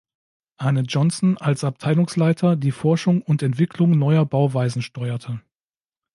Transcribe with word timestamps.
Arne 0.57 0.81
Johnson 0.87 1.37
als 1.37 1.63
Abteilungsleiter 1.63 2.55
die 2.55 2.71
Forschung 2.71 3.21
und 3.21 3.43
Entwicklung 3.43 3.91
neuer 3.91 4.25
Bauweisen 4.25 4.81
steuerte. 4.81 5.41